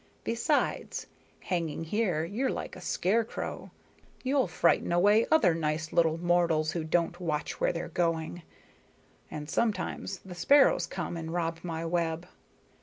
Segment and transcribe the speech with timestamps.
[0.23, 1.05] Besides,
[1.41, 3.69] hanging here you're like a scarecrow,
[4.23, 8.41] you'll frighten away other nice little mortals who don't watch where they're going.
[9.29, 12.25] And sometimes the sparrows come and rob my web.